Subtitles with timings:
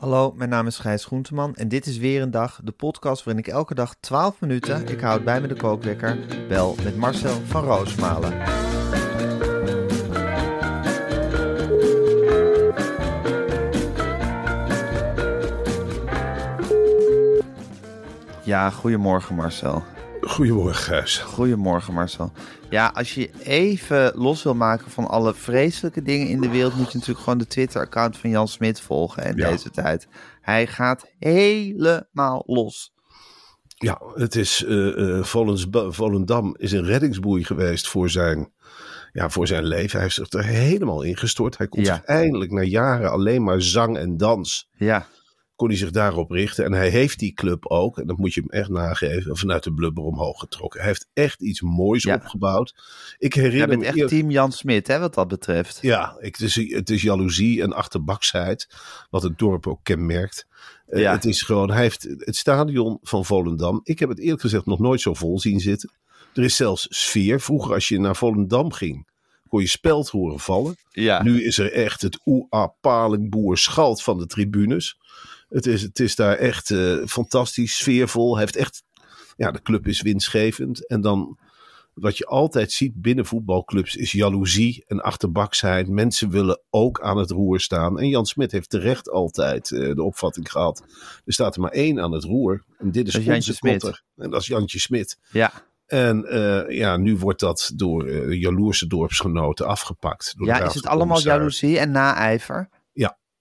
[0.00, 3.44] Hallo, mijn naam is Gijs Groenteman en dit is weer een dag, de podcast waarin
[3.44, 7.64] ik elke dag 12 minuten, ik houd bij me de kookwekker, bel met Marcel van
[7.64, 8.38] Roosmalen.
[18.42, 19.82] Ja, goedemorgen Marcel.
[20.20, 21.18] Goedemorgen, Gijs.
[21.18, 22.32] Goedemorgen Marcel.
[22.70, 26.86] Ja, als je even los wil maken van alle vreselijke dingen in de wereld, moet
[26.92, 29.50] je natuurlijk gewoon de Twitter-account van Jan Smit volgen in Ja.
[29.50, 30.08] deze tijd.
[30.40, 32.92] Hij gaat helemaal los.
[33.76, 35.24] Ja, het is eh, eh,
[35.90, 38.52] Volendam is een reddingsboei geweest voor zijn,
[39.12, 39.90] ja, voor zijn leven.
[39.92, 41.58] Hij heeft zich er helemaal ingestort.
[41.58, 41.84] Hij Ja.
[41.84, 45.06] zich eindelijk na jaren alleen maar zang en dans, Ja,
[45.60, 46.64] kon hij zich daarop richten.
[46.64, 49.72] En hij heeft die club ook, en dat moet je hem echt nageven, vanuit de
[49.72, 50.80] blubber omhoog getrokken.
[50.80, 52.14] Hij heeft echt iets moois Ja.
[52.14, 52.74] opgebouwd.
[53.18, 55.78] Ik jij herinner bent me echt team Jan Smit, hè, wat dat betreft.
[55.82, 58.68] Ja, ik, het, is, het is jaloezie en achterbaksheid,
[59.10, 60.46] wat het dorp ook kenmerkt.
[60.86, 61.10] Eh.
[61.10, 63.80] Het is gewoon, hij heeft het stadion van Volendam.
[63.82, 65.92] Ik heb het eerlijk gezegd nog nooit zo vol zien zitten.
[66.34, 67.40] Er is zelfs sfeer.
[67.40, 69.08] Vroeger, als je naar Volendam ging,
[69.48, 70.76] kon je speld horen vallen.
[70.90, 74.98] Ja, Nu is er echt het oea palingboer schalt van de tribunes.
[75.50, 78.38] Het is, het is daar echt eh, fantastisch, sfeervol.
[78.38, 78.82] Heeft echt,
[79.36, 80.86] ja, de club is winstgevend.
[80.86, 81.38] En dan,
[81.94, 85.88] wat je altijd ziet binnen voetbalclubs, is jaloezie en achterbaksheid.
[85.88, 87.98] Mensen willen ook aan het roer staan.
[87.98, 90.84] En Jan Smit heeft terecht altijd eh, de opvatting gehad.
[91.24, 92.64] Er staat er maar één aan het roer.
[92.78, 94.02] En dit is Dat is onze Smit.
[94.16, 95.18] En dat is Jantje Smit.
[95.30, 95.52] ja.
[95.90, 100.34] En eh, ja, nu wordt dat door eh, jaloerse dorpsgenoten afgepakt.
[100.36, 102.68] Door ja is het allemaal jaloezie en naijver?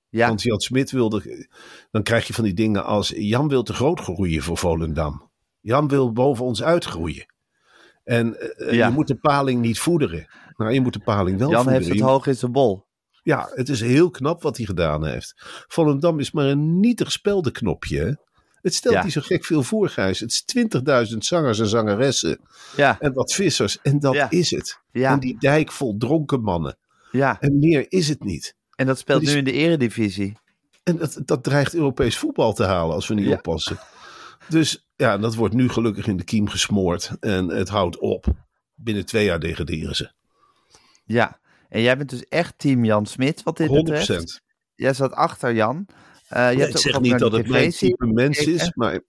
[0.10, 0.28] Ja.
[0.28, 1.48] Want Jan Smit wilde.
[1.92, 3.14] Dan krijg je van die dingen als.
[3.16, 5.30] Jan wil te groot groeien voor Volendam.
[5.60, 7.26] Jan wil boven ons uitgroeien.
[8.04, 8.88] En eh, Ja.
[8.88, 10.28] je moet de paling niet voederen.
[10.56, 11.84] Nou, je moet de paling wel Jan voederen.
[11.88, 12.86] heeft het hoog in zijn bol.
[13.24, 15.34] Ja, het is heel knap wat hij gedaan heeft.
[15.68, 18.00] Volendam is maar een nietig speldenknopje.
[18.00, 18.12] hè.
[18.62, 19.04] Het stelt Ja.
[19.04, 20.20] niet zo gek veel voor, Gijs.
[20.20, 20.42] Het is
[21.12, 22.40] 20.000 zangers en zangeressen.
[22.76, 23.82] Ja, En wat vissers.
[23.82, 24.30] En dat Ja.
[24.30, 24.80] is het.
[24.92, 26.78] En die dijk vol dronken mannen.
[27.12, 27.40] ja.
[27.40, 28.56] En meer is het niet.
[28.80, 30.38] En dat speelt nu in de eredivisie.
[30.84, 33.34] En dat, dat dreigt Europees voetbal te halen als we niet Ja.
[33.34, 33.80] oppassen.
[34.50, 37.12] Dus ja, dat wordt nu gelukkig in de kiem gesmoord.
[37.20, 38.26] En het houdt op.
[38.76, 40.12] Binnen twee jaar degraderen ze.
[41.06, 41.40] Ja.
[41.70, 44.42] En jij bent dus echt team Jan Smit, wat dit 100 betreft.
[44.76, 45.88] Jij zat achter Jan.
[46.28, 48.72] Eh, je hebt ik zeg niet dat het mijn type mens is.
[48.76, 49.00] Maar,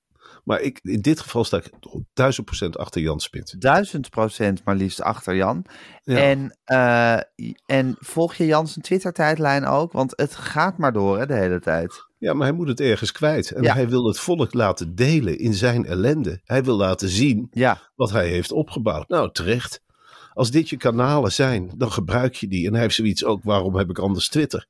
[0.44, 1.70] maar ik, in dit geval sta ik
[2.12, 3.54] 1000 procent achter Jan Smit.
[3.58, 5.64] Duizend procent maar liefst achter Jan.
[6.02, 6.16] Ja.
[6.16, 7.20] En, eh,
[7.66, 9.92] en volg je Jan zijn Twitter-tijdlijn ook?
[9.92, 12.08] Want het gaat maar door hè, de hele tijd.
[12.18, 13.50] Ja, maar hij moet het ergens kwijt.
[13.50, 13.74] En Ja.
[13.74, 16.40] hij wil het volk laten delen in zijn ellende.
[16.44, 19.08] Hij wil laten zien Ja, wat hij heeft opgebouwd.
[19.08, 19.82] Nou, terecht.
[20.32, 22.66] Als dit je kanalen zijn, dan gebruik je die.
[22.66, 24.66] En hij heeft zoiets ook, waarom heb ik anders Twitter?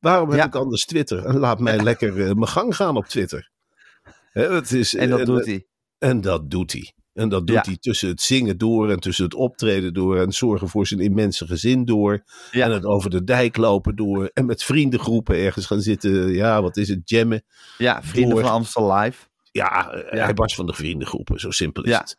[0.00, 0.44] Waarom heb Ja.
[0.46, 1.24] ik anders Twitter?
[1.24, 3.50] En laat mij lekker eh, mijn gang gaan op Twitter.
[4.40, 5.66] Het is, en dat en, doet hij.
[5.98, 6.92] En dat doet hij.
[7.12, 7.62] En dat doet Ja.
[7.64, 11.46] hij tussen het zingen door en tussen het optreden door en zorgen voor zijn immense
[11.46, 12.22] gezin door.
[12.50, 12.64] Ja.
[12.64, 14.30] En het over de dijk lopen door.
[14.34, 16.32] En met vriendengroepen ergens gaan zitten.
[16.32, 17.00] Ja, wat is het?
[17.04, 17.42] Jammen.
[17.78, 18.42] Ja, Vrienden door.
[18.42, 19.26] van Amstel Live.
[19.52, 20.24] Ja, eh, Ja.
[20.24, 21.40] hij barst van de vriendengroepen.
[21.40, 22.16] Zo simpel is het.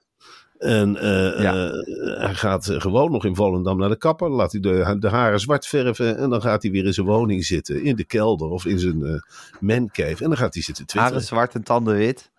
[0.60, 1.54] En eh, Ja.
[1.54, 4.30] eh, hij gaat gewoon nog in Volendam naar de kapper.
[4.30, 6.18] Laat hij de, de haren zwart verven.
[6.18, 7.84] En dan gaat hij weer in zijn woning zitten.
[7.84, 9.14] In de kelder of in zijn eh
[9.60, 10.24] mancave.
[10.24, 11.04] En dan gaat hij zitten twitteren.
[11.14, 12.32] Haren zwart en tanden wit.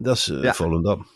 [0.00, 0.54] Dat is Ja.
[0.54, 1.06] Volendam.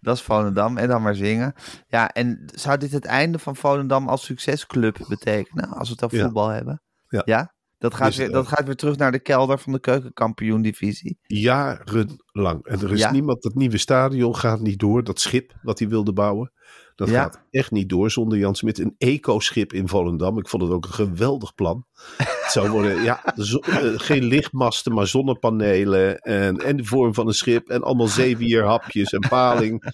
[0.00, 0.76] Dat is Volendam.
[0.76, 1.54] En dan maar zingen.
[1.88, 5.68] Ja, en zou dit het einde van Volendam als succesclub betekenen?
[5.68, 6.24] Als we het over Ja.
[6.24, 6.82] voetbal hebben?
[7.08, 7.54] Ja.
[7.78, 11.18] Dat gaat, Is, weer, eh, dat gaat weer terug naar de kelder van de keukenkampioen-divisie.
[11.26, 12.64] Jarenlang.
[12.64, 13.10] En er is Ja.
[13.10, 15.04] niemand, dat nieuwe stadion gaat niet door.
[15.04, 16.52] Dat schip wat hij wilde bouwen.
[16.94, 17.22] Dat Ja.
[17.22, 18.78] gaat echt niet door zonder Jan Smit.
[18.78, 20.38] Een eco-schip in Volendam.
[20.38, 21.84] Ik vond het ook een geweldig plan.
[22.16, 26.18] Het zou worden, ja, zo- eh, geen lichtmasten, maar zonnepanelen.
[26.18, 27.68] En, en de vorm van een schip.
[27.68, 29.92] En allemaal zeewierhapjes en paling.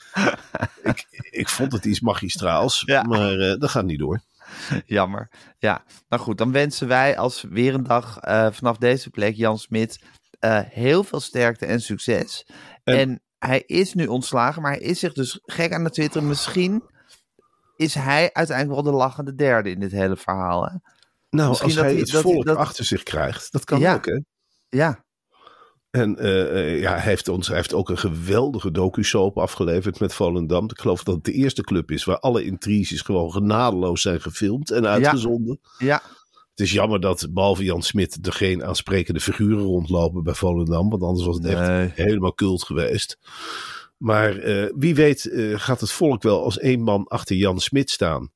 [0.83, 2.83] ik, ik vond het iets magistraals.
[2.87, 3.03] Ja.
[3.03, 4.21] Maar eh, dat gaat niet door.
[4.87, 5.31] Jammer.
[5.59, 9.59] Ja, nou goed, dan wensen wij als weer een dag eh, vanaf deze plek Jan
[9.59, 10.01] Smit
[10.39, 12.47] eh, heel veel sterkte en succes.
[12.85, 16.29] En, En- hij is nu ontslagen, maar hij is zich dus gek aan het twitteren.
[16.29, 16.83] Misschien
[17.77, 20.65] is hij uiteindelijk wel de lachende derde in dit hele verhaal.
[20.65, 20.75] Hè?
[21.31, 23.53] Nou, Misschien als hij hij- het volk dat- achter zich krijgt.
[23.53, 23.95] Dat kan Ja.
[23.95, 24.21] ook, hè?
[24.69, 25.05] Ja,
[25.93, 30.15] En eh, eh, ja, hij heeft, ons, hij heeft ook een geweldige docu-soap afgeleverd met
[30.15, 30.65] Volendam.
[30.71, 34.71] Ik geloof dat het de eerste club is waar alle intriges gewoon genadeloos zijn gefilmd
[34.71, 35.61] en uitgezonden.
[35.79, 36.03] ja,
[36.51, 40.91] Het is jammer dat behalve Jan Smit er geen aansprekende figuren rondlopen bij Volendam.
[40.91, 41.93] Want anders was het echt Nee.
[41.95, 43.19] helemaal cult geweest.
[43.97, 48.31] Maar eh, wie weet gaat het volk wel als één man achter Jan Smit staan.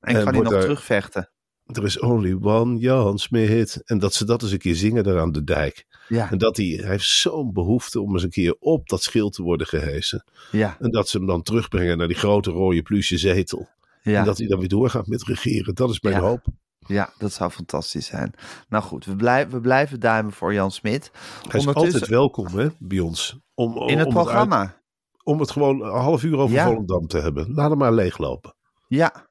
[0.00, 1.30] en En kan hij nog er- terugvechten.
[1.72, 3.82] Er is only one Jan Smit.
[3.84, 5.86] En dat ze dat eens een keer zingen daar aan de dijk.
[6.08, 9.32] Ja, En dat hij, hij heeft zo'n behoefte om eens een keer op dat schild
[9.32, 10.24] te worden gehesen.
[10.50, 13.68] ja, En dat ze hem dan terugbrengen naar die grote rode pluche zetel.
[14.02, 14.18] ja.
[14.18, 15.74] En dat hij dan weer doorgaat met regeren.
[15.74, 16.20] Dat is mijn Ja.
[16.20, 16.44] hoop.
[16.86, 18.32] Ja, dat zou fantastisch zijn.
[18.68, 21.10] Nou goed, we, blijven we blijven duimen voor Jan Smit.
[21.48, 23.38] Hij is altijd welkom hè, bij ons.
[23.54, 24.58] Om, in het om programma.
[24.60, 24.76] uit-
[25.24, 26.64] om het gewoon een half uur over Ja.
[26.66, 27.52] Volendam te hebben.
[27.54, 28.54] Laat hem maar leeglopen.
[28.86, 29.27] Ja.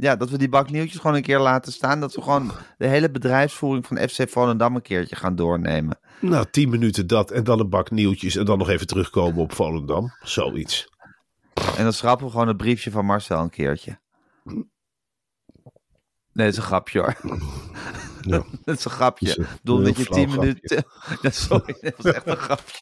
[0.00, 2.00] Ja, dat we die bak nieuwtjes gewoon een keer laten staan.
[2.00, 5.98] Dat we gewoon de hele bedrijfsvoering van FC Volendam een keertje gaan doornemen.
[6.20, 8.36] Nou, tien minuten dat en dan een bak nieuwtjes.
[8.36, 10.12] En dan nog even terugkomen op Volendam.
[10.22, 10.88] Zoiets.
[11.76, 13.98] En dan schrappen we gewoon het briefje van Marcel een keertje.
[14.44, 14.66] Nee,
[16.32, 17.16] dat is een grapje hoor.
[18.28, 18.44] Ja.
[18.64, 19.28] Dat is een grapje.
[19.30, 20.84] Ik bedoel dat je tien minuten...
[21.22, 22.80] Ja, sorry, dat was echt een grapje.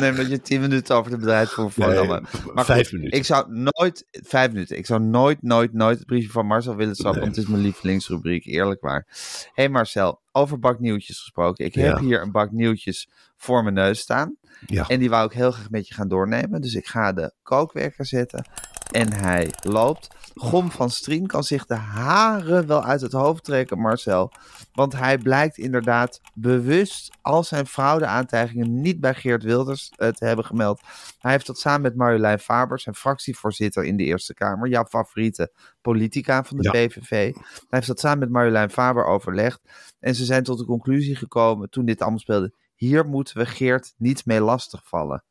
[0.00, 2.54] Nee, dat je tien minuten over de Nee, Volendam hebt.
[2.54, 3.18] Maar vijf goed, minuten.
[3.18, 4.06] Ik zou nooit...
[4.10, 4.76] Vijf minuten.
[4.76, 7.20] Ik zou nooit, nooit, nooit het briefje van Marcel willen schrappen.
[7.20, 9.06] Want het is mijn lievelingsrubriek, eerlijk waar.
[9.08, 11.64] Hé hey Marcel, over bak nieuwtjes gesproken.
[11.64, 12.00] Ik heb Ja.
[12.00, 14.36] hier een bak nieuwtjes voor mijn neus staan.
[14.66, 14.88] Ja.
[14.88, 16.60] En die wou ik heel graag met je gaan doornemen.
[16.60, 18.48] Dus ik ga de kookwerker zetten.
[18.90, 20.08] En hij loopt.
[20.34, 24.32] Gom van Strien kan zich de haren wel uit het hoofd trekken, Marcel.
[24.72, 30.44] Want hij blijkt inderdaad bewust al zijn fraudeaantijgingen niet bij Geert Wilders eh, te hebben
[30.44, 30.80] gemeld.
[31.18, 35.52] Hij heeft dat samen met Marjolein Faber, zijn fractievoorzitter in de Eerste Kamer, jouw favoriete
[35.80, 36.70] politica van de Ja.
[36.70, 37.08] PVV.
[37.34, 39.60] Hij heeft dat samen met Marjolein Faber overlegd.
[40.00, 42.54] En ze zijn tot de conclusie gekomen toen dit allemaal speelde.
[42.74, 45.24] Hier moeten we Geert niet mee lastigvallen.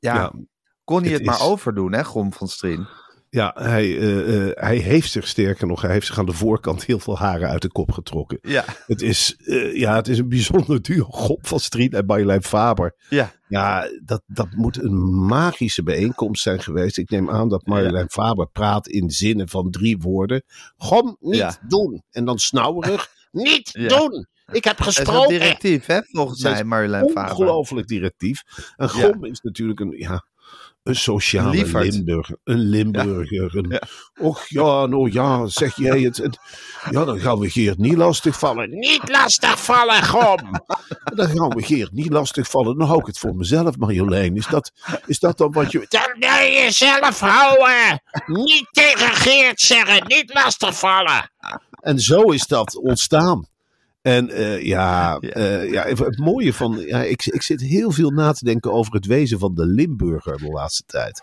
[0.00, 0.32] Ja, Ja,
[0.90, 2.86] kon hij het, het maar is- overdoen, hè, Gom van Strien?
[3.28, 6.84] Ja, hij, eh, eh, hij heeft zich sterker nog, hij heeft zich aan de voorkant
[6.84, 8.38] heel veel haren uit de kop getrokken.
[8.42, 11.04] Ja, Het is, eh, ja, het is een bijzonder duo.
[11.04, 12.94] God van Strien en Marjolein Faber.
[13.08, 14.94] ja, Ja, dat, dat moet een
[15.26, 16.98] magische bijeenkomst zijn geweest.
[16.98, 20.42] Ik neem aan dat Marjolein Faber praat in zinnen van drie woorden.
[20.76, 21.56] Gom, niet Ja.
[21.68, 22.02] doen.
[22.10, 23.88] En dan snauwerig, niet Ja.
[23.98, 24.26] doen.
[24.52, 25.28] Ik heb dat is gesproken.
[25.28, 27.30] directief, hè, volgens mij, Marjolein Faber.
[27.30, 28.42] Ongelooflijk directief.
[28.76, 30.24] En Gom is natuurlijk een, ja,
[30.82, 31.50] een sociale.
[31.50, 32.36] Limburger.
[32.44, 33.56] Een Limburger.
[33.56, 33.80] Een,
[34.20, 36.38] Och ja, nou ja, zeg jij het, het-
[36.90, 38.70] Ja, dan gaan we Geert niet lastigvallen.
[38.70, 40.50] Niet lastigvallen, Gom!
[41.18, 42.78] dan gaan we Geert niet lastigvallen.
[42.78, 44.36] Dan hou ik het voor mezelf, Marjolein.
[44.36, 44.72] Is dat,
[45.06, 45.86] is dat dan wat je...
[45.88, 48.02] Dan ben je zelf houden!
[48.26, 51.30] Niet tegen Geert zeggen, niet lastigvallen!
[51.80, 53.46] En zo is dat ontstaan.
[54.02, 55.28] En eh, ja, Ja.
[55.28, 56.78] eh, ja, het mooie van.
[56.78, 60.36] Ja, ik, ik zit heel veel na te denken over het wezen van de Limburger
[60.38, 61.22] de laatste tijd.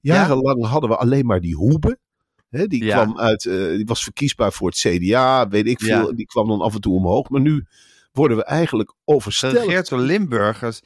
[0.00, 1.98] Jarenlang hadden we alleen maar die Hoebe.
[2.48, 3.02] Hè, die, Ja.
[3.02, 6.06] kwam uit, eh, die was verkiesbaar voor het CDA, weet ik veel.
[6.08, 6.12] Ja.
[6.12, 7.28] Die kwam dan af en toe omhoog.
[7.28, 7.66] Maar nu
[8.12, 9.52] worden we eigenlijk oversteld.
[9.52, 10.80] Geregeerd door Limburgers.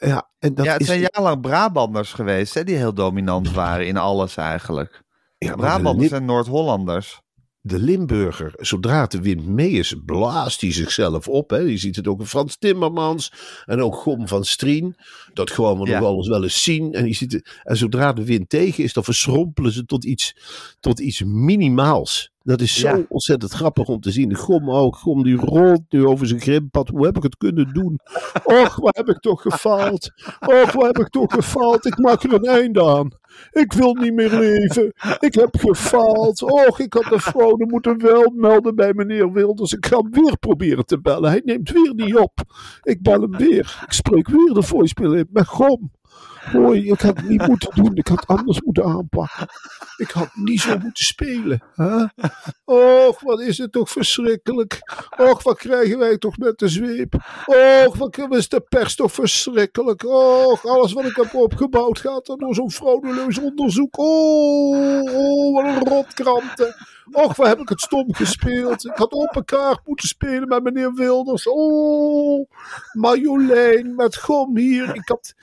[0.00, 3.86] Ja, en dat ja, het is, zijn jarenlang Brabanders geweest, hè, die heel dominant waren
[3.86, 5.02] in alles eigenlijk.
[5.38, 7.21] ja, Brabanders en Noord-Hollanders.
[7.64, 11.50] De Limburger, zodra de wind mee is, blaast hij zichzelf op.
[11.50, 11.56] Hè.
[11.58, 13.32] Je ziet het ook in Frans Timmermans
[13.64, 14.96] en ook Gom van Strien.
[15.34, 15.92] Dat gewoon we Ja.
[15.92, 16.92] nog wel eens wel eens zien.
[16.92, 20.36] En, je ziet het, en zodra de wind tegen is, dan verschrompelen ze tot iets,
[20.80, 22.31] tot iets minimaals.
[22.44, 23.04] Dat is zo Ja.
[23.08, 24.28] ontzettend grappig om te zien.
[24.28, 24.96] De Gom ook.
[24.96, 26.88] Gom die rolt nu over zijn grimpad.
[26.88, 27.98] Hoe heb ik het kunnen doen?
[28.44, 30.10] Och, waar heb ik toch gefaald?
[30.40, 31.86] Och, waar heb ik toch gefaald?
[31.86, 33.10] Ik maak er een einde aan.
[33.50, 34.92] Ik wil niet meer leven.
[35.18, 36.42] Ik heb gefaald.
[36.42, 39.72] Och, ik had de fraude moeten wel melden bij meneer Wilders.
[39.72, 41.30] Ik ga hem weer proberen te bellen.
[41.30, 42.40] Hij neemt weer niet op.
[42.82, 43.82] Ik bel hem weer.
[43.86, 45.90] Ik spreek weer de voicemail in met Gom.
[46.50, 47.96] Hoi, ik had het niet moeten doen.
[47.96, 49.46] Ik had anders moeten aanpakken.
[49.96, 51.62] Ik had niet zo moeten spelen.
[51.74, 52.04] Hè?
[52.64, 54.80] Och, wat is het toch verschrikkelijk.
[55.18, 57.14] Och, wat krijgen wij toch met de zweep.
[57.46, 60.04] Och, wat is de pers toch verschrikkelijk.
[60.04, 63.98] Och, alles wat ik heb opgebouwd gaat er door zo'n fraudeloos onderzoek.
[63.98, 66.74] Oh, oh, wat een rotkranten.
[67.12, 68.84] Och, waar heb ik het stom gespeeld.
[68.84, 71.48] Ik had op elkaar moeten spelen met meneer Wilders.
[71.48, 72.50] Oh,
[72.92, 74.94] Marjolein, met gom hier.
[74.94, 75.34] Ik had,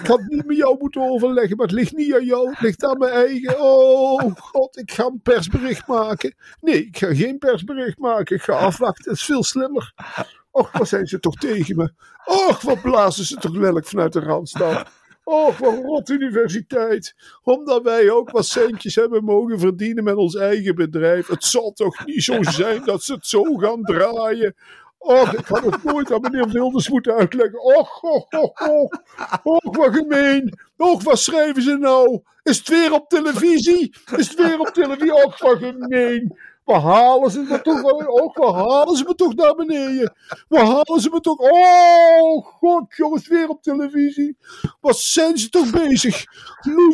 [0.00, 2.50] ik had niet met jou moeten overleggen, maar het ligt niet aan jou.
[2.50, 3.60] Het ligt aan mijn eigen.
[3.60, 6.34] Oh, god, ik ga een persbericht maken.
[6.60, 8.36] Nee, ik ga geen persbericht maken.
[8.36, 9.04] Ik ga afwachten.
[9.04, 9.92] Het is veel slimmer.
[10.50, 11.92] Och, wat zijn ze toch tegen me.
[12.24, 14.88] Och, wat blazen ze toch lelijk vanuit de Randstad.
[15.28, 17.14] Och, wat rot universiteit.
[17.42, 21.26] Omdat wij ook wat centjes hebben mogen verdienen met ons eigen bedrijf.
[21.26, 24.54] Het zal toch niet zo zijn dat ze het zo gaan draaien.
[24.98, 27.62] Och, ik had het nooit aan meneer Wilders moeten uitleggen.
[27.62, 28.60] Och, och.
[29.42, 30.58] Och, wat gemeen.
[30.76, 32.20] Och, wat schrijven ze nou?
[32.42, 33.94] Is het weer op televisie?
[34.16, 35.24] Is het weer op televisie?
[35.24, 36.38] Och, wat gemeen.
[36.66, 37.82] Waar halen ze me toch?
[37.82, 40.14] Och, waar halen ze me toch naar beneden?
[40.48, 41.38] Waar halen ze me toch?
[41.38, 44.36] Oh, god, jongens, weer op televisie.
[44.80, 46.24] Wat zijn ze toch bezig?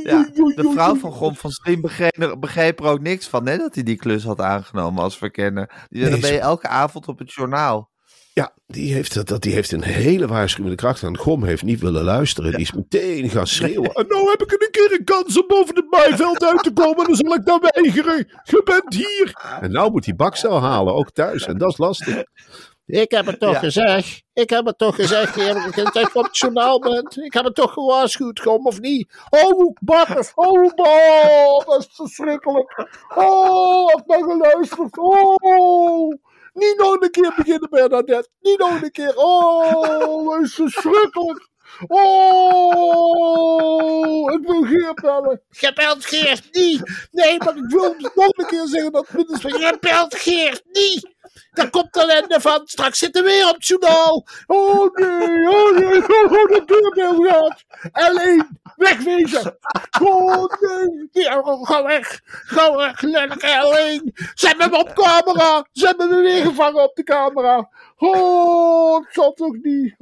[0.03, 3.75] Ja, de vrouw van Gom van Strien begreep, begreep er ook niks van, hè, dat
[3.75, 5.87] hij die klus had aangenomen als verkenner.
[5.89, 7.91] Die Nee, dan ben je elke avond op het journaal.
[8.35, 11.03] Ja, die heeft, dat, dat, die heeft een hele waarschuwende kracht.
[11.03, 12.51] En Gom heeft niet willen luisteren.
[12.51, 13.93] Die is meteen gaan schreeuwen.
[13.93, 17.05] En nou heb ik een keer een kans om boven het maaiveld uit te komen.
[17.07, 18.17] Dan zal ik daar weigeren.
[18.43, 19.59] Je bent hier.
[19.61, 21.47] En nou moet hij bakcel halen, ook thuis.
[21.47, 22.23] En dat is lastig.
[22.87, 23.59] Ik heb het toch Ja.
[23.59, 24.23] gezegd.
[24.33, 27.17] Ik heb het toch gezegd, je op het journaal bent.
[27.17, 29.15] Ik heb het toch gewaarschuwd, kom of niet?
[29.31, 32.87] Oh, bakkers, oh, dat is verschrikkelijk.
[33.17, 34.99] Oh, heb nou geluisterd.
[34.99, 36.15] Oh,
[36.53, 38.29] niet nog een keer beginnen, Bernadette.
[38.41, 39.13] Niet nog een keer.
[39.17, 41.51] Oh, is verschrikkelijk.
[41.87, 43.53] Oh,
[44.33, 45.43] ik wil Geert bellen.
[45.51, 47.09] Je belt Geert niet.
[47.11, 49.43] Nee, maar ik wil nog een keer zeggen dat minstens...
[49.43, 51.11] Je belt Geert niet.
[51.53, 52.63] Daar komt ellende van.
[52.65, 54.27] Straks zitten we weer op het journaal.
[54.47, 57.65] Oh nee, oh nee, oh, de deurbel gaat.
[57.93, 59.59] Alleen, wegwezen.
[60.03, 62.21] Oh nee, ja, ga weg.
[62.25, 64.13] Ga weg, lelijke alleen.
[64.35, 65.67] Ze hebben me op camera.
[65.73, 67.69] Ze hebben me weer gevangen op de camera.
[68.05, 69.95] Oh, het zal toch niet.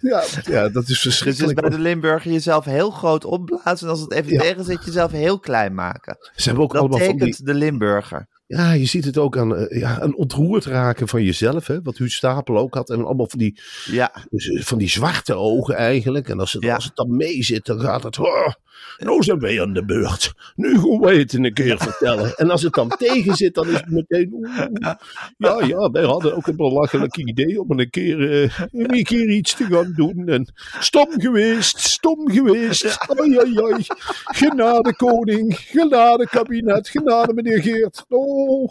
[0.00, 1.60] Ja, ja dat is Dus is verschrikkelijk.
[1.60, 4.40] bij de Limburger jezelf heel groot opblazen en als het even Ja.
[4.40, 6.16] tegen zit, jezelf heel klein maken.
[6.36, 7.36] Ze hebben ook Dat allemaal van die...
[7.44, 8.26] de Limburger.
[8.46, 11.66] Ja, je ziet het ook aan, eh, ja, aan ontroerd raken van jezelf.
[11.66, 11.82] Hè?
[11.82, 12.90] Wat Huub Stapel ook had.
[12.90, 16.28] En allemaal van die, Ja, dus, van die zwarte ogen eigenlijk.
[16.28, 16.74] En als het, Ja.
[16.74, 18.18] als het dan mee zit, dan gaat het...
[18.18, 18.48] Oh,
[18.98, 20.32] nou zijn wij aan de beurt.
[20.54, 22.34] Nu gaan wij het een keer vertellen.
[22.36, 24.28] En als het dan tegen zit, dan is het meteen...
[24.32, 24.66] oeh.
[25.36, 29.54] ja, ja, wij hadden ook een belachelijk idee om een keer, eh, een keer iets
[29.54, 30.28] te gaan doen.
[30.28, 32.98] En stom geweest, stom geweest.
[33.20, 33.84] Oei, oei.
[34.24, 38.04] Genade koning, genade kabinet, genade meneer Geert.
[38.08, 38.70] Oh,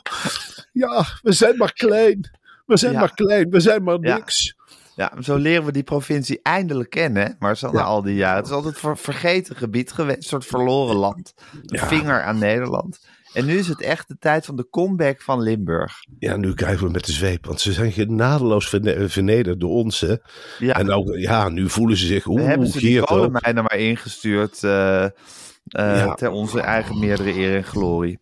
[0.72, 2.32] ja, we zijn maar klein.
[2.66, 3.00] We zijn Ja.
[3.00, 4.55] maar klein, we zijn maar niks.
[4.96, 8.38] Ja, zo leren we die provincie eindelijk kennen, maar zo na al die jaren.
[8.38, 11.34] Het is altijd een vergeten gebied geweest, een soort verloren land.
[11.66, 13.00] Een vinger aan Nederland.
[13.34, 15.94] En nu is het echt de tijd van de comeback van Limburg.
[16.20, 20.00] Ja, nu krijgen we met de zweep, want ze zijn genadeloos verne- vernederd door ons.
[20.00, 20.16] Hè.
[20.60, 23.78] Ja, En nou, ja, nu voelen ze zich, we oeh, hebben ze die kolenmijnen maar
[23.78, 26.14] ingestuurd Ja.
[26.16, 28.20] ter onze eigen meerdere eer en glorie.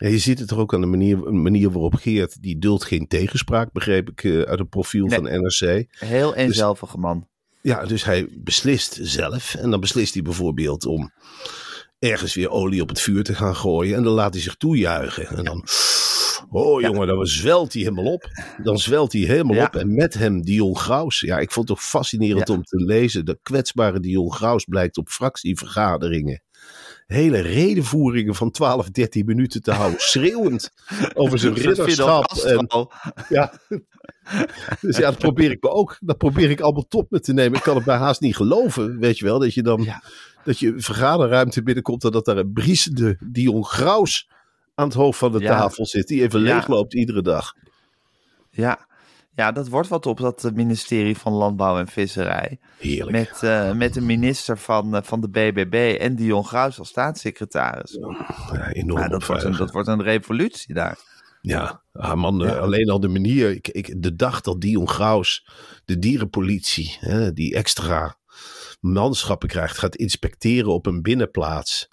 [0.00, 3.06] Ja, je ziet het er ook aan de manier, manier waarop Geert, die duldt geen
[3.08, 5.18] tegenspraak, begreep ik eh, uit het profiel Nee.
[5.18, 5.86] van NRC.
[5.90, 7.28] Heel Dus- eenzelvige man.
[7.62, 9.54] Ja, dus hij beslist zelf.
[9.54, 11.12] En dan beslist hij bijvoorbeeld om
[11.98, 13.96] ergens weer olie op het vuur te gaan gooien.
[13.96, 15.26] En dan laat hij zich toejuichen.
[15.28, 15.64] En dan,
[16.50, 18.28] oh jongen, dan zwelt hij helemaal op.
[18.62, 19.64] Dan zwelt hij helemaal Ja.
[19.64, 19.76] op.
[19.76, 21.20] En met hem Dion Graus.
[21.20, 22.54] Ja, ik vond het toch fascinerend Ja.
[22.54, 23.24] om te lezen.
[23.24, 26.42] De kwetsbare Dion Graus blijkt op fractievergaderingen.
[27.10, 30.00] Hele redenvoeringen van 12, 13 minuten te houden.
[30.00, 30.70] Schreeuwend
[31.14, 32.32] over zijn ridderschap.
[32.32, 32.88] En,
[33.28, 33.52] ja.
[34.80, 35.96] Dus ja, dat probeer ik me ook.
[36.00, 37.56] Dat probeer ik allemaal tot me te nemen.
[37.58, 39.38] Ik kan het bij haast niet geloven, weet je wel.
[39.38, 40.02] Dat je dan, Ja.
[40.44, 44.28] dat je vergaderruimte binnenkomt en dat daar een briesende Dion Graus
[44.74, 45.58] aan het hoofd van de Ja.
[45.58, 46.06] tafel zit.
[46.06, 47.52] Die even leegloopt iedere dag.
[48.50, 48.86] Ja.
[49.34, 52.58] Ja, dat wordt wat op dat eh, ministerie van Landbouw en Visserij.
[52.78, 53.10] Heerlijk.
[53.10, 57.98] Met, eh, met de minister van, eh, van de BBB en Dion Gruis als staatssecretaris.
[58.52, 60.98] Ja, enorm Ja, dat, wordt een, dat wordt een revolutie daar.
[61.42, 63.50] Ja, ah, man, alleen al de manier.
[63.50, 65.48] Ik, ik, de dag dat Dion Graus,
[65.84, 68.16] de dierenpolitie, hè, die extra
[68.80, 71.88] manschappen krijgt, gaat inspecteren op een binnenplaats.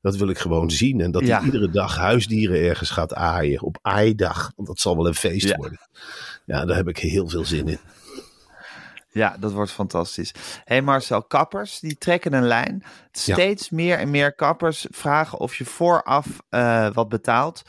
[0.00, 1.00] Dat wil ik gewoon zien.
[1.00, 1.36] En dat Ja.
[1.36, 3.62] hij iedere dag huisdieren ergens gaat aaien.
[3.62, 4.52] Op aaidag.
[4.56, 5.56] Want dat zal wel een feest Ja.
[5.56, 5.78] worden.
[6.44, 7.78] Ja, daar heb ik heel veel zin in.
[9.14, 10.32] Ja, dat wordt fantastisch.
[10.34, 12.82] Hé hey Marcel, kappers die trekken een lijn.
[13.12, 13.34] Ja.
[13.34, 17.62] Steeds meer en meer kappers vragen of je vooraf eh, wat betaalt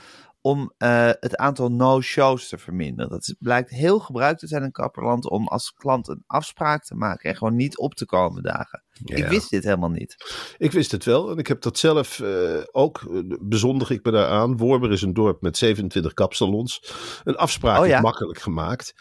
[0.45, 3.11] om eh, het aantal no-shows te verminderen.
[3.11, 6.95] Dat is- blijkt heel gebruikt te zijn in kapperland om als klant een afspraak te
[6.95, 8.83] maken en gewoon niet op te komen dagen.
[9.03, 10.15] Ik wist dit helemaal niet.
[10.57, 13.01] Ik wist het wel en ik heb dat zelf eh, ook
[13.41, 14.57] bezondig ik me daar aan.
[14.57, 16.93] Wormer is een dorp met 27 kapsalons.
[17.23, 17.95] Een afspraak Oh ja?
[17.95, 18.93] is makkelijk gemaakt.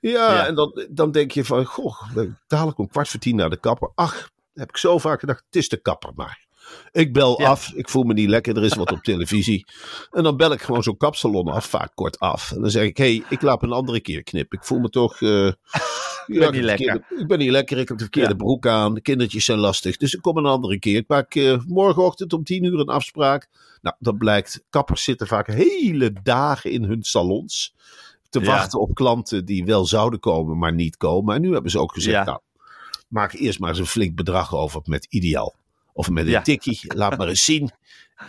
[0.00, 0.46] Ja, Ja.
[0.46, 2.02] en dan, dan denk je van, goh,
[2.46, 3.90] dadelijk om kwart voor tien naar de kapper.
[3.94, 6.46] Ach, heb ik zo vaak gedacht, het is de kapper maar.
[6.92, 7.48] Ik bel Ja.
[7.48, 9.64] af, ik voel me niet lekker, er is wat op televisie.
[10.10, 12.52] En dan bel ik gewoon zo'n kapsalon af, vaak kort af.
[12.52, 14.58] En dan zeg ik, hé, hey, ik laat een andere keer knippen.
[14.58, 15.20] Ik voel me toch...
[15.22, 15.52] eh, ja,
[16.26, 16.90] niet heb de lekker.
[16.90, 18.36] verkeerde- ik ben niet lekker, ik heb de verkeerde Ja.
[18.36, 18.94] broek aan.
[18.94, 20.96] De kindertjes zijn lastig, dus ik kom een andere keer.
[20.96, 23.48] Ik maak eh, morgenochtend om tien uur een afspraak.
[23.82, 27.74] Nou, dan blijkt, kappers zitten vaak hele dagen in hun salons.
[28.28, 31.34] Te wachten op klanten die wel zouden komen, maar niet komen.
[31.34, 32.38] En nu hebben ze ook gezegd, nou,
[33.08, 35.54] maak eerst maar eens een flink bedrag over met ideaal.
[35.98, 36.42] Of met een Ja.
[36.42, 36.80] tikkie.
[36.94, 37.70] Laat maar eens zien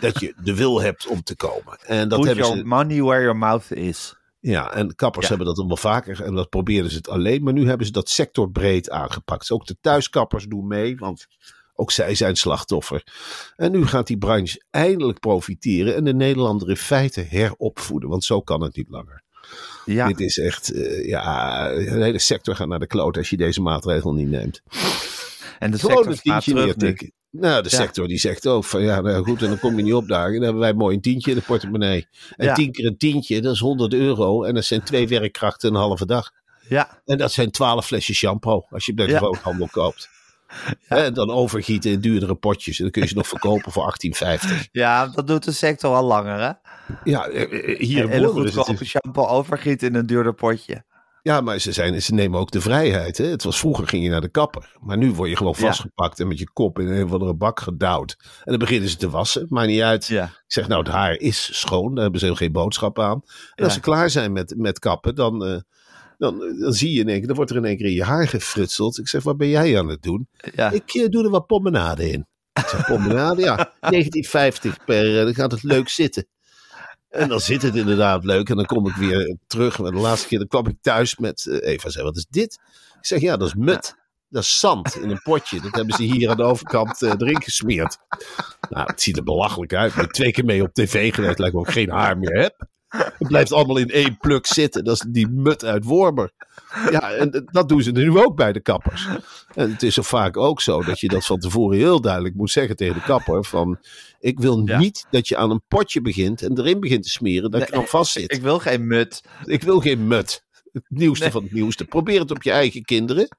[0.00, 1.78] dat je de wil hebt om te komen.
[1.86, 2.66] En dat Put hebben your ze.
[2.66, 4.14] money where your mouth is.
[4.40, 5.28] Ja, en kappers Ja.
[5.28, 7.42] hebben dat dan wel vaker en dat probeerden ze het alleen.
[7.42, 9.50] Maar nu hebben ze dat sectorbreed aangepakt.
[9.50, 11.26] Ook de thuiskappers doen mee, want
[11.74, 13.02] ook zij zijn slachtoffer.
[13.56, 18.08] En nu gaat die branche eindelijk profiteren en de Nederlander in feite heropvoeden.
[18.08, 19.22] Want zo kan het niet langer.
[19.84, 23.36] Ja, Dit is echt, eh, ja, de hele sector gaat naar de kloot als je
[23.36, 24.62] deze maatregel niet neemt.
[25.60, 26.82] En de Gewoon sector een tientje terug nu.
[26.86, 27.12] neertikken.
[27.30, 27.76] Nou, de Ja.
[27.76, 30.32] sector die zegt ook van ja, nou goed, en dan kom je niet opdagen.
[30.32, 32.06] Dan hebben wij mooi een tientje in de portemonnee.
[32.36, 32.54] En Ja.
[32.54, 34.44] tien keer een tientje, dat is 100 euro.
[34.44, 36.30] En dat zijn twee werkkrachten een halve dag.
[36.68, 39.18] Ja, En dat zijn twaalf flesjes shampoo als je bij de Ja.
[39.18, 40.08] groothandel koopt.
[40.88, 42.76] En dan overgieten in duurdere potjes.
[42.76, 44.68] En dan kun je ze nog verkopen voor 18,50.
[44.72, 46.50] ja, dat doet de sector al langer, hè?
[47.10, 48.64] Ja, eh, eh, hier Wormer is het...
[48.64, 50.84] goedkope shampoo overgieten in een duurder potje.
[51.22, 53.18] Ja, maar ze, zijn, ze nemen ook de vrijheid.
[53.18, 53.24] Hè?
[53.24, 54.76] Het was vroeger ging je naar de kapper.
[54.80, 55.66] Maar nu word je gewoon Ja.
[55.66, 58.16] vastgepakt en met je kop in een of andere bak gedouwd.
[58.20, 59.46] En dan beginnen ze te wassen.
[59.48, 60.06] Maakt niet uit.
[60.06, 60.24] Ja.
[60.24, 61.94] Ik zeg nou, het haar is schoon.
[61.94, 63.20] Daar hebben ze geen boodschap aan.
[63.24, 63.64] En Ja.
[63.64, 65.60] als ze klaar zijn met, met kappen, dan, eh,
[66.18, 68.04] dan, dan zie je in één keer, dan wordt er in één keer in je
[68.04, 68.98] haar gefrutseld.
[68.98, 70.28] Ik zeg, wat ben jij aan het doen?
[70.70, 72.26] Ik eh, doe er wat pommenade in.
[72.52, 73.56] Ik zeg, pommenade, ja.
[73.80, 76.26] 1950 per, eh, dan gaat het leuk zitten.
[77.10, 78.48] En dan zit het inderdaad leuk.
[78.48, 79.78] En dan kom ik weer terug.
[79.78, 81.88] En de laatste keer dan kwam ik thuis met eh, Eva.
[81.88, 82.60] Zei, wat is dit?
[82.98, 83.98] Ik zeg, ja, dat is mut.
[84.28, 85.60] Dat is zand in een potje.
[85.60, 87.98] Dat hebben ze hier aan de overkant eh, erin gesmeerd.
[88.68, 89.96] Nou, het ziet er belachelijk uit.
[89.96, 91.38] Ik twee keer mee op tv geweest.
[91.38, 92.68] Lijkt of ik geen haar meer heb.
[92.90, 94.84] Het blijft allemaal in één pluk zitten.
[94.84, 96.30] Dat is die mut uit Wormer.
[96.90, 99.06] Ja, en dat doen ze nu ook bij de kappers.
[99.54, 102.50] En het is zo vaak ook zo dat je dat van tevoren heel duidelijk moet
[102.50, 103.44] zeggen tegen de kapper.
[103.44, 103.78] Van,
[104.20, 104.78] ik wil Ja.
[104.78, 107.86] niet dat je aan een potje begint en erin begint te smeren dat je dan
[107.86, 108.32] vast zit.
[108.32, 109.22] Ik wil geen mut.
[109.44, 110.44] Ik wil geen mut.
[110.72, 111.32] Het nieuwste Nee.
[111.32, 111.84] van het nieuwste.
[111.84, 113.36] Probeer het op je eigen kinderen.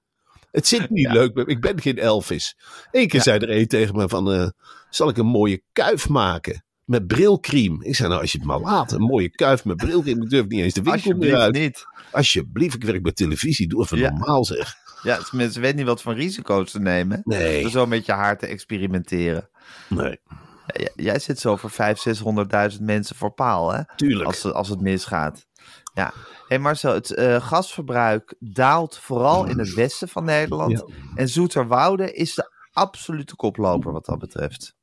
[0.51, 1.13] Het zit niet Ja.
[1.13, 1.35] leuk.
[1.37, 2.57] Ik ben geen Elvis.
[2.91, 3.21] Eén keer Ja.
[3.25, 4.31] zei er een tegen me van...
[4.31, 4.47] eh,
[4.89, 6.63] zal ik een mooie kuif maken?
[6.91, 7.81] Met brilkriem.
[7.83, 8.91] Ik zei nou, als je het maar laat.
[8.91, 10.21] Een mooie kuif met brilkriem.
[10.21, 11.53] Ik durf niet eens de winkel meer uit.
[11.53, 11.85] niet.
[12.11, 13.67] Alsjeblieft, ik werk bij televisie.
[13.67, 14.09] Doe even Ja.
[14.09, 14.75] normaal zeg.
[15.03, 17.21] Ja, tenminste, weet niet wat voor risico's te nemen.
[17.23, 17.61] Nee.
[17.61, 19.49] Door zo met je haar te experimenteren.
[19.89, 20.19] Nee,
[20.65, 23.81] Ja, jij zit zo voor 500.000, 600.000 mensen voor paal, hè?
[23.95, 24.25] tuurlijk.
[24.27, 25.45] Als, het- als het misgaat.
[25.93, 26.13] Ja.
[26.47, 30.71] hey Marcel, het eh, gasverbruik daalt vooral in het westen van Nederland.
[30.71, 30.85] Ja.
[31.15, 34.75] En Zoeterwoude is de absolute koploper wat dat betreft.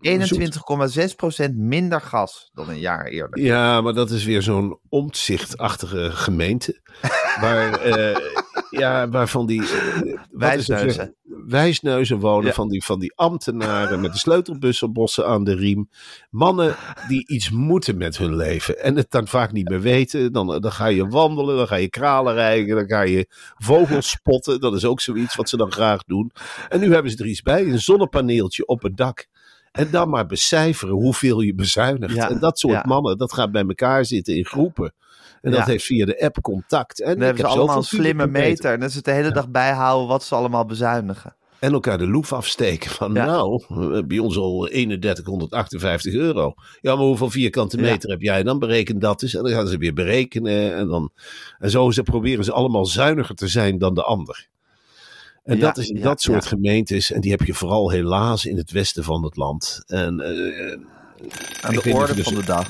[0.00, 0.26] Ja,
[1.48, 3.40] 21,6% minder gas dan een jaar eerder.
[3.40, 6.80] Ja, maar dat is weer zo'n omzichtachtige gemeente.
[7.40, 8.16] waar, eh,
[8.70, 9.62] ja, waarvan die...
[9.62, 10.26] eh, weer?
[10.30, 11.16] Wijsneuzen.
[11.46, 12.52] Wijsneuzen wonen Ja.
[12.52, 15.88] van, die, van die ambtenaren met de sleutelbussenbossen aan de riem.
[16.30, 16.76] Mannen
[17.08, 20.32] die iets moeten met hun leven en het dan vaak niet meer weten.
[20.32, 24.60] Dan, dan ga je wandelen, dan ga je kralen rijden, dan ga je vogels spotten.
[24.60, 26.30] Dat is ook zoiets wat ze dan graag doen.
[26.68, 29.26] En nu hebben ze er iets bij, een zonnepaneeltje op het dak.
[29.72, 32.14] En dan maar becijferen hoeveel je bezuinigt.
[32.14, 32.82] Ja, En dat soort ja.
[32.86, 34.92] mannen, dat gaat bij elkaar zitten in groepen.
[35.40, 35.66] En dat Ja.
[35.66, 37.00] heeft via de app contact.
[37.00, 38.72] En Dan ik hebben ze allemaal een slimme meter.
[38.72, 41.36] En dan ze het de hele dag bijhouden wat ze allemaal bezuinigen.
[41.58, 43.62] En elkaar de loef afsteken van nou,
[44.06, 46.54] bij ons al 3158 euro.
[46.80, 48.58] Ja, maar hoeveel vierkante meter heb jij dan?
[48.58, 49.34] Bereken dat eens.
[49.34, 50.74] En dan gaan ze weer berekenen.
[50.74, 51.10] En, dan,
[51.58, 54.48] en zo ze proberen ze allemaal zuiniger te zijn dan de ander.
[55.48, 57.12] En Ja, dat is in dat soort gemeentes.
[57.12, 59.82] En die heb je vooral helaas in het westen van het land.
[59.86, 60.78] En, eh,
[61.60, 62.68] Aan Ik weet de orde je van dus- de dag.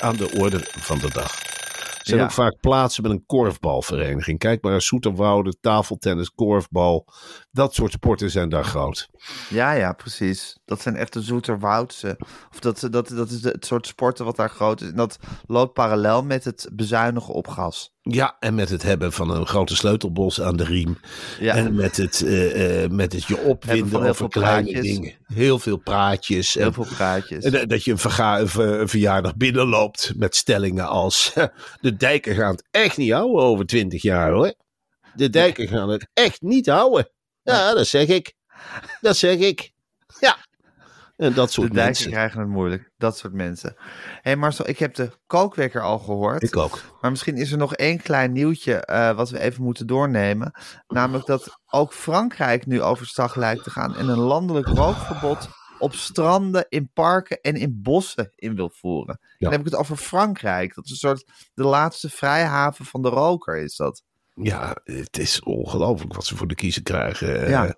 [0.00, 1.42] aan de orde van de dag.
[1.42, 2.24] Er zijn Ja.
[2.24, 4.38] ook vaak plaatsen met een korfbalvereniging.
[4.38, 7.06] Kijk maar, Soeterwoude, tafeltennis, korfbal.
[7.50, 9.08] Dat soort sporten zijn daar groot.
[9.48, 10.58] Ja, ja, precies.
[10.64, 12.18] Dat zijn echt de Zoeterwoudse.
[12.52, 14.88] Of dat, dat, dat is het soort sporten wat daar groot is.
[14.88, 17.92] En dat loopt parallel met het bezuinigen op gas.
[18.14, 20.98] Ja, en met het hebben van een grote sleutelbos aan de riem.
[21.40, 21.54] Ja.
[21.54, 24.94] En met het, eh, eh, met het je opwinden over kleine praatjes.
[24.94, 25.14] dingen.
[25.26, 26.54] Heel veel praatjes.
[26.54, 27.44] Heel en, veel praatjes.
[27.44, 31.32] en dat je een, verga- een ver- een verjaardag binnenloopt met stellingen als...
[31.80, 34.54] De dijken gaan het echt niet houden over twintig jaar hoor.
[35.14, 37.10] De dijken gaan het echt niet houden.
[37.42, 38.32] Ja, dat zeg ik.
[39.00, 39.70] Dat zeg ik.
[40.20, 40.36] Ja.
[41.20, 42.10] En dat de soort dijken mensen.
[42.10, 42.90] krijgen het moeilijk.
[42.96, 43.74] Dat soort mensen.
[43.76, 46.42] Hé hey Marcel, ik heb de kookwekker al gehoord.
[46.42, 46.80] Ik ook.
[47.00, 50.52] Maar misschien is er nog één klein nieuwtje eh, wat we even moeten doornemen.
[50.86, 56.66] Namelijk dat ook Frankrijk nu overstag lijkt te gaan en een landelijk rookverbod op stranden,
[56.68, 59.18] in parken en in bossen in wil voeren.
[59.38, 60.74] Dan heb ik het over Frankrijk.
[60.74, 64.02] Dat is een soort de laatste vrijhaven van de roker is dat.
[64.42, 67.48] Ja, het is ongelooflijk wat ze voor de kiezer krijgen.
[67.48, 67.66] Ja.
[67.66, 67.72] Eh,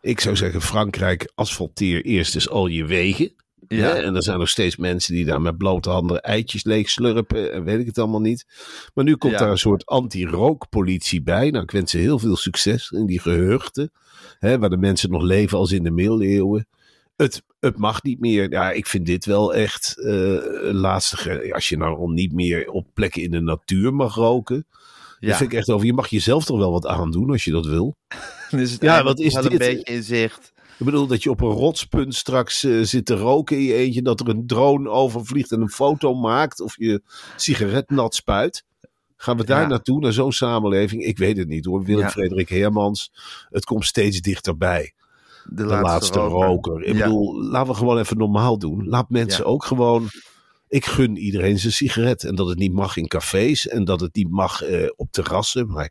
[0.00, 3.34] ik zou zeggen, Frankrijk asfalteer eerst eens al je wegen.
[3.68, 3.94] Ja.
[3.94, 7.52] En er zijn nog steeds mensen die daar met blote handen eitjes leeg slurpen.
[7.52, 8.46] En weet ik het allemaal niet.
[8.94, 9.38] Maar nu komt Ja.
[9.38, 11.50] daar een soort anti-rookpolitie bij.
[11.50, 13.90] Nou, ik wens ze heel veel succes in die geheugden.
[14.40, 16.68] Waar de mensen nog leven als in de middeleeuwen.
[17.16, 18.50] Het, het mag niet meer.
[18.50, 20.38] Ja, ik vind dit wel echt eh
[20.72, 21.52] laatste.
[21.54, 24.66] Als je nou al niet meer op plekken in de natuur mag roken.
[25.18, 25.28] Ja.
[25.28, 25.86] Dat vind ik echt over.
[25.86, 27.94] Je mag jezelf toch wel wat aandoen als je dat wil.
[28.50, 29.52] Het Ja, wat is wel dit?
[29.52, 30.52] een beetje in zicht.
[30.78, 34.02] Ik bedoel dat je op een rotspunt straks eh, zit te roken in je eentje.
[34.02, 36.60] Dat er een drone overvliegt en een foto maakt.
[36.60, 37.02] Of je
[37.36, 38.64] sigaret nat spuit.
[39.16, 39.66] Gaan we daar Ja.
[39.68, 41.02] naartoe, naar zo'n samenleving?
[41.04, 41.84] Ik weet het niet hoor.
[41.84, 42.10] Willem Ja.
[42.10, 43.10] Frederik Hermans.
[43.50, 44.92] Het komt steeds dichterbij.
[45.44, 46.82] De, De laatste, roker.
[46.82, 47.02] Ik Ja.
[47.04, 48.88] bedoel, laten we gewoon even normaal doen.
[48.88, 50.08] Laat mensen ook gewoon...
[50.76, 52.24] Ik gun iedereen zijn sigaret.
[52.24, 53.68] En dat het niet mag in cafés.
[53.68, 55.66] En dat het niet mag eh, op terrassen.
[55.66, 55.90] Maar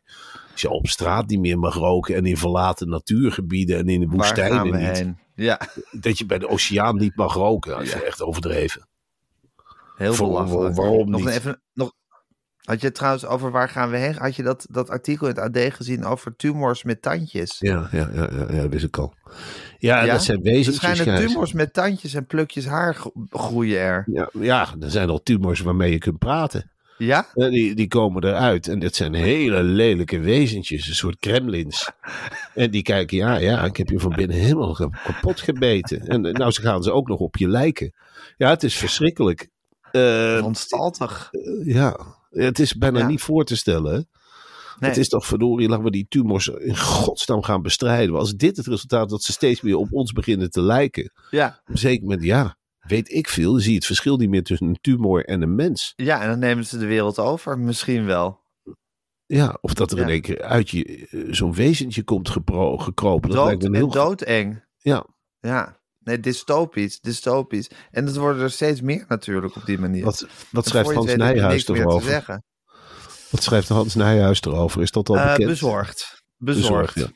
[0.52, 2.14] als je op straat niet meer mag roken.
[2.14, 3.78] En in verlaten natuurgebieden.
[3.78, 4.74] En in de woestijnen niet.
[4.74, 5.18] heen?
[5.34, 7.70] Ja, Dat je bij de oceaan niet mag roken.
[7.70, 8.88] Dat is echt overdreven.
[9.96, 10.76] heel belachelijk.
[10.76, 11.28] waarom nog niet?
[11.28, 11.92] Even, nog,
[12.66, 14.14] had je het trouwens over waar gaan we heen?
[14.14, 17.56] Had je dat, dat artikel in het AD gezien over tumors met tandjes?
[17.58, 19.14] Ja, ja, ja, ja, ja dat wist ik al.
[19.78, 20.12] Ja, Ja?
[20.12, 20.76] dat zijn Er wezens.
[20.76, 24.04] schijnen tumors met tandjes en plukjes haar gro- groeien er.
[24.12, 26.70] Ja, ja, er zijn al tumors waarmee je kunt praten.
[26.98, 27.26] Ja?
[27.34, 28.68] Eh, Die, die komen eruit.
[28.68, 30.88] En dat zijn hele lelijke wezentjes.
[30.88, 31.90] Een soort kremlins.
[32.54, 36.00] En die kijken, ja, ja, ik heb je van binnen helemaal kapot gebeten.
[36.00, 37.94] En eh, nou ze gaan ze ook nog op je lijken.
[38.36, 39.48] Ja, het is verschrikkelijk.
[39.92, 41.28] Eh, Ontstaltig.
[41.64, 43.06] ja, het is bijna Ja.
[43.06, 44.08] niet voor te stellen.
[44.78, 44.90] Nee.
[44.90, 48.16] Het is toch verdorie, laten we die tumors in godsnaam gaan bestrijden.
[48.16, 51.12] Als dit het resultaat dat ze steeds meer op ons beginnen te lijken.
[51.30, 51.60] Ja.
[51.64, 53.52] Zeker moment, ja, weet ik veel.
[53.52, 55.92] Dan zie je het verschil niet meer tussen een tumor en een mens.
[55.96, 57.58] ja, en dan nemen ze de wereld over.
[57.58, 58.40] Misschien wel.
[59.26, 60.02] Ja, of dat er Ja.
[60.04, 63.30] in één keer uit je eh, zo'n wezentje komt gepro- gekropen.
[63.30, 63.90] Dat lijkt me heel...
[63.90, 64.64] doodeng.
[64.78, 65.06] Ja,
[65.40, 65.80] Ja.
[66.06, 67.00] Nee, dystopisch.
[67.00, 67.70] Dystopisch.
[67.90, 70.04] En dat worden er steeds meer natuurlijk op die manier.
[70.04, 72.42] wat, wat schrijft Hans weet Nijhuis erover?
[73.30, 74.82] Wat schrijft Hans Nijhuis erover?
[74.82, 75.48] Is dat al Eh, bekend?
[75.48, 76.22] bezorgd.
[76.36, 76.94] Bezorgd.
[76.94, 77.12] Bezorgd,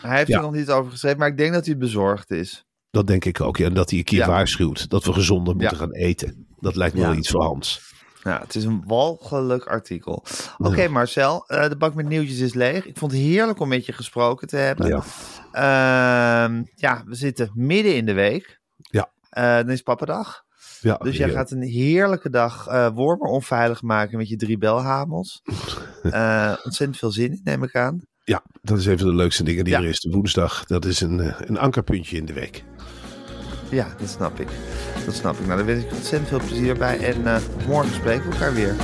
[0.00, 0.36] Hij heeft Ja.
[0.36, 2.64] er nog niet over geschreven, maar ik denk dat hij bezorgd is.
[2.90, 3.56] Dat denk ik ook.
[3.56, 3.66] Ja.
[3.66, 4.26] En dat hij een keer Ja.
[4.26, 5.82] waarschuwt dat we gezonder moeten Ja.
[5.82, 6.46] gaan eten.
[6.60, 7.08] Dat lijkt me Ja.
[7.08, 7.80] wel iets voor Hans.
[8.24, 10.24] Ja, het is een walgelijk artikel.
[10.58, 12.86] Oké, Marcel, eh, de bak met nieuwtjes is leeg.
[12.86, 14.86] Ik vond het heerlijk om met je gesproken te hebben.
[14.86, 15.02] Ja.
[15.52, 18.60] Ehm, ja, we zitten midden in de week.
[18.76, 19.10] Ja.
[19.30, 20.42] Eh, dan is pappadag.
[20.80, 25.42] Ja, Dus jij gaat een heerlijke dag eh wormer onveilig maken met je drie belhamels.
[26.64, 28.00] Ontzettend veel zin in, neem ik aan.
[28.24, 29.78] Ja, dat is een van de leukste dingen die Ja.
[29.80, 30.00] er is.
[30.00, 32.64] De woensdag, dat is een, een ankerpuntje in de week.
[33.74, 34.48] Ja, dat snap ik.
[35.04, 35.46] Dat snap ik.
[35.46, 36.98] Nou, daar wens ik ontzettend veel plezier bij.
[36.98, 38.74] En eh, morgen spreken we elkaar weer.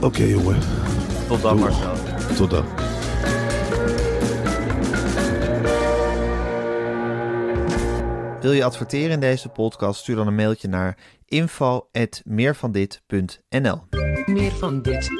[0.00, 0.58] Oké jongen,
[1.28, 1.58] Tot dan.
[1.58, 1.94] Marcel.
[2.36, 2.64] tot dan.
[8.40, 10.00] Wil je adverteren in deze podcast?
[10.00, 13.80] Stuur dan een mailtje naar info.meervandit.nl
[14.26, 15.10] Meer van dit.